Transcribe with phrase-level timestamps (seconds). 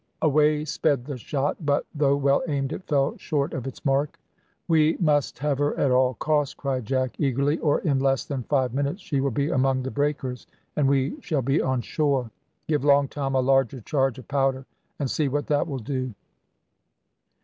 [0.23, 4.19] Away sped the shot, but, though well aimed, it fell short of its mark.
[4.67, 8.73] "We must have her at all cost," cried Jack eagerly, "or in less than five
[8.73, 12.31] minutes she will be among the breakers; and we shall be on shore.
[12.67, 14.65] Give Long Tom a larger charge of powder,
[14.97, 16.11] and see what that will do."